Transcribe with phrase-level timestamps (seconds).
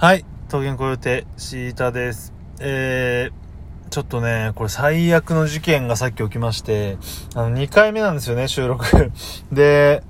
[0.00, 2.32] はい、桃源コヨテシータです。
[2.60, 6.98] えー、ちょっとね、これ最悪の事件がさっき起きまして、
[7.34, 9.10] あの、2回目なんですよね、収録。
[9.50, 10.04] で、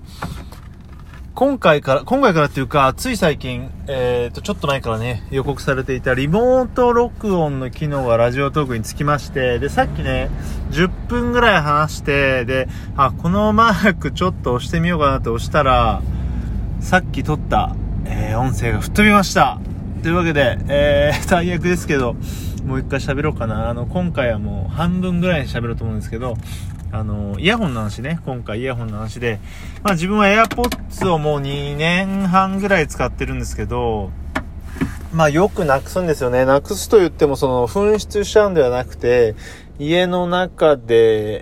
[1.34, 10.28] 今回から、今回からっていうか、つい最近、えーと、ちょっと前からね、予告されていたリモート録音の機能がラジオトークにつきまして、で、さっきね、
[10.70, 16.02] 10分ぐらい話して、で、あ、このマークちょっと押してみようかなって押したら、
[16.80, 17.74] さっき撮った、
[18.04, 19.58] えー音声が吹っ飛びました。
[20.02, 22.14] というわけで、えー、 最悪ですけど、
[22.64, 23.68] もう一回喋ろうかな。
[23.68, 26.36] あの、今回はもう半分ぐらいに喋ろうと思うんですけど、
[26.92, 28.20] あの、イヤホンの話ね。
[28.24, 29.40] 今回イヤホンの話で、
[29.82, 34.10] まあ自分は AirPods をもう2年半ぐらい使ってるんですけど、
[35.12, 36.44] まあよくなくすんですよね。
[36.44, 39.34] なくすと言ってもその紛失しちゃうんではなくて、
[39.78, 41.40] 家の中で、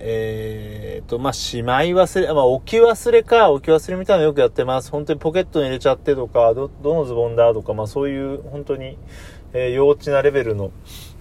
[0.96, 4.90] えーと、まあしまい忘れ、まあ置き忘れか、置き忘れみたいなのよくやってます。
[4.90, 8.98] 本当にポケットに入れちゃってとか、ど、どのズボンだとか、まあそういう本当に、
[9.54, 10.70] えー幼稚なレベルの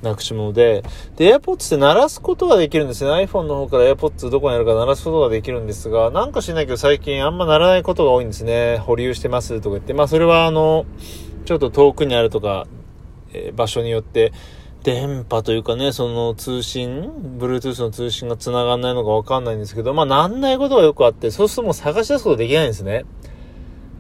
[0.02, 0.84] なくし物で、
[1.16, 3.12] で、AirPods って鳴らすことができるんですね。
[3.12, 8.78] iPhone の方から AirPods どこにあるか鳴らすことができるんですが、なんか知らないけど最近あんま鳴らないことが多いんですね。
[8.80, 9.94] 保留してますとか言って。
[9.94, 10.86] まあそれはあの、
[11.46, 12.68] ちょっと遠くにあるとか、
[13.32, 14.34] えー場所によって、
[14.86, 23.04] 電波というかね、その通信、Bluetooth の通信が繋がんないのかわかんないんですけど、まあなんないことがよくあって、そうするともう探し出すことできないんですね。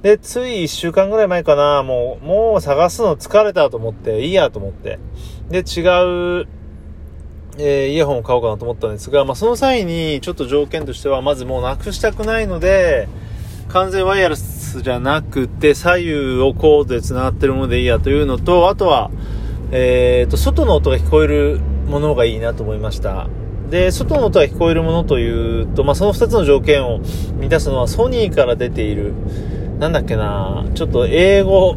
[0.03, 4.99] で、つい一週間ぐらい前かな、もう、もう探すの疲れたと思って、いいやと思って。
[5.49, 6.47] で、違う、
[7.57, 13.07] えーイヤホンを買おうかなと思ったんですが、まあその際にちょっと条件としては、まずもうなくしたくないので、
[13.69, 19.09] 完全ワイヤレスじゃなくて、左右をコードで繋がってるものでいいやというのと、あとは、
[19.71, 23.27] えーと、外の音が聞こえるものがいいなと思いました。
[23.69, 26.99] で、外の音が聞こえるものというと、まあ、その二つの条件を
[27.39, 29.13] 満たすのはソニーから出ている、
[29.79, 31.75] なんだっけな、ちょっと英語、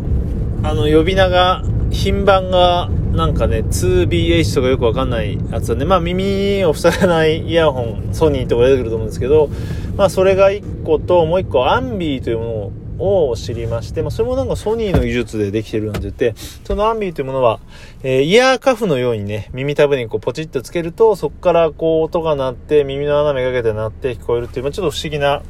[0.62, 9.48] あの、呼び名が、品番が、なんかね、2BH とかよくわかんないやつなんで、まあ耳を塞がないイヤホン、ソニーとか出てくると思うんですけど、
[9.96, 12.50] まあそれが1個と、もう1個アンビーというもの
[12.98, 17.60] を知りまして、まあそれもなんかソニーの技術でできてるんて言って、そのアンビーというものは、
[18.02, 25.42] えーイヤーカフのようにね、耳たぶにこうポチッとつけると、そこからこう音が鳴って、耳の穴めがけて鳴って聞こえるっていう、まあちょっと不思議な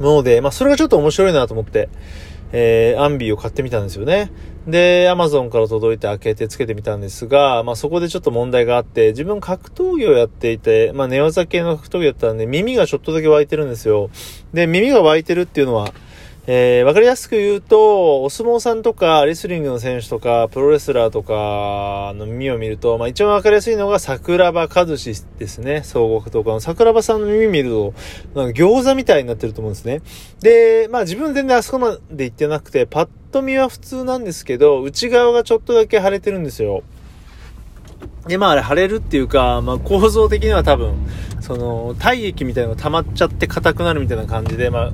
[0.00, 1.88] もので、まあそれがちょっと面白いなと思って、
[2.52, 4.30] えーアンビーを買ってみたんですよね。
[4.66, 14.10] で、アマゾンから届いて開けてつけてみたんですが、まあそこでちょっと問題があって、自分格闘技をやっていて、まあ寝技系の格闘技だったんで、耳がちょっとだけ湧いてるんですよ。
[14.52, 15.94] で、耳が湧いてるっていうのは、
[16.48, 25.82] えーわかりやすく言うと、お相撲さんとか、レスリングの選手とか、プロレスラーとかの耳を見ると、まあ一番わかりやすいのが桜庭和志ですね。
[25.82, 27.94] 総合格闘家の桜庭さんの耳見ると、
[28.36, 30.02] なんか餃子みたいになってると思うんですね。
[30.40, 36.84] で、まあ自分全然あそこまで行ってなくて、パッと見は普通なんですけど、内側がちょっとだけ腫れてるんですよ。
[38.28, 40.94] で、まああれ腫れるっていうか、まあ構造的には多分、
[41.40, 44.92] その、体液みたいなのが溜まっちゃって硬くなるみたいな感じで、まあ、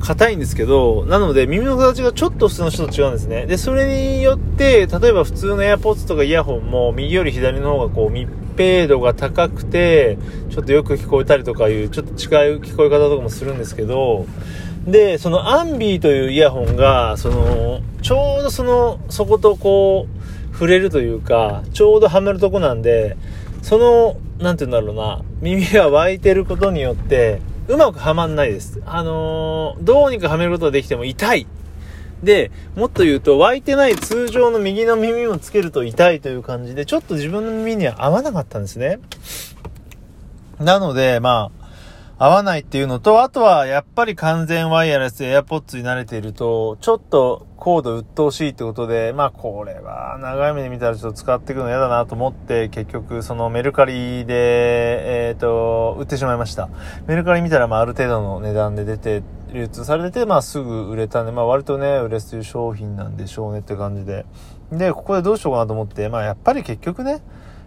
[0.00, 3.46] 硬いんですけど、なので耳の形がちょっと普通の人と違うんですね。
[3.46, 10.18] で、それによって、例えば普通の AirPods とかイヤホンも右より左の方がこう密閉度が高くて、
[10.50, 14.26] ちょっとよく聞こえたりとかいう、ちょっと違う聞こえ方とかもするんですけど、
[14.86, 23.16] で、そのアンビーというイヤホンが、その、ちょうどその、そことこう、触れるというか、ちょうどはめるとこなんで、
[23.62, 28.80] その、なんて言うんだろうな、耳が湧いてることによって、うまくはまんないです。
[28.86, 31.46] あのーどうにかはめることができても痛い。
[32.22, 38.98] で、もっと言うと、湧いてない通常の右の耳をつけると痛いという感じで、ちょっと自分の耳には合わなかったんですね。
[40.58, 41.57] なので、まあ、
[42.20, 56.68] 合わないっていうのと、あとはやっぱり完全ワイヤレス AirPods に慣れていると、ちょっとコード鬱陶しいってことで、まあこれは長い目で見たらちょっと使っていくの嫌だなと思って、結局そのメルカリで、えっ、と、売ってしまいました。
[57.06, 64.26] メルカリ見たらまあある程度の値段で出て、流通されてて、まあすぐ売れたんで、まあ割とね、売れてる商品なんでしょうねって感じで。
[64.72, 67.22] で、ここでどうしようかなと思って、まあやっぱり結局ね、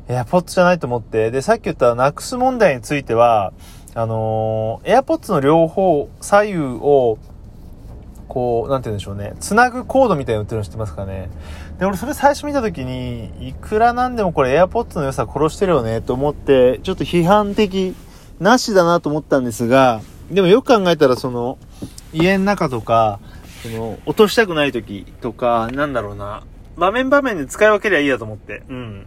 [0.09, 3.53] AirPods じゃないと思って、で、さっき言ったなくす問題については、
[3.93, 7.17] あのー、AirPods の両方、左右を、
[8.27, 9.33] こう、なんて言うんでしょうね。
[9.39, 11.29] つなぐコードみたいに売ってるの知ってますかね。
[11.79, 17.93] で、俺それ最初見た時に、いくらなんでもこれ AirPods の良さ殺してるよね、と思って、ちょっと批判的
[18.39, 20.01] なしだなと思ったんですが、
[20.31, 21.57] でもよく考えたらその、
[22.13, 23.19] 家の中とか、
[23.61, 26.43] その、落としたくない時とか、なんだろうな。
[26.77, 28.63] 場面場面で使い分けりゃいいやと思って。
[28.69, 29.05] うん。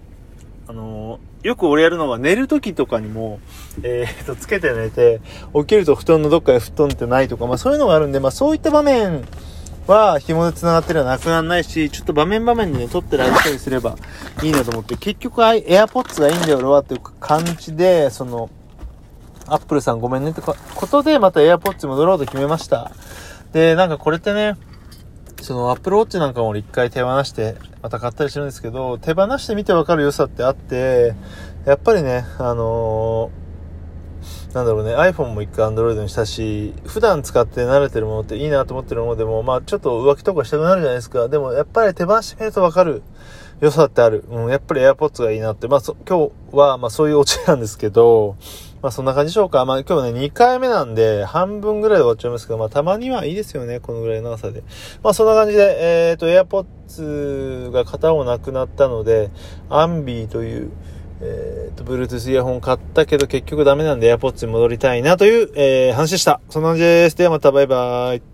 [0.67, 3.39] あのーよく俺やるのが寝る時とかにも、
[3.83, 5.21] えー、と、つけて寝て、
[5.55, 9.27] 起きると布団のどっかへ吹っ飛んでないとか、まあそういうのがあるんで、まあそういった場面
[9.87, 13.97] は紐で繋がってるのはなくならないし、ちょっと場面場面でね、撮ってる相手にすれば
[14.43, 18.49] いいなと思って、結局、AirPods がいいんだよ、俺はっていう感じで、その、
[19.47, 20.55] アップルさんごめんねってこ
[20.87, 22.91] とで、また AirPods 戻ろうと決めました。
[23.53, 24.57] で、なんかこれってね、
[25.45, 31.15] その Apple Watch なんかも一回手放して、また買ったりしてるんですけど、手放してみてわかる良さってあって、
[31.67, 33.45] やっぱりね、あのー
[34.55, 41.29] なんだろうね、iPhone も一回 Android にしたし、普段使って慣れてるものっていいなと思ってるものでも、まあちょっと浮気とかしたくなるじゃないですか。
[41.29, 43.03] でもやっぱり手放してみるとわかる
[43.61, 44.25] 良さってある。
[44.31, 45.69] うん、やっぱり AirPods がいいなって。
[45.69, 48.37] まあ今日はまあそういうオチなんですけど、
[48.85, 49.65] まあそんな感じでしょうか。
[49.65, 54.63] まあ今日ね、2回目なんで、半分ぐらいで終わっちゃいますけど、まあたまにはいいですよね、このぐらいの長さで。
[55.03, 59.31] まあそんな感じで、えっ、ー、と、AirPods が片方なくなったので、
[59.71, 60.71] アンビーという、
[61.23, 66.43] えっ、ー、と、Bluetooth イヤホン買ったけど結局ダメなんで AirPods に戻りたいなという、えー、話でした。
[66.51, 67.17] そんな感じです。
[67.17, 68.34] ではまたバイバイ。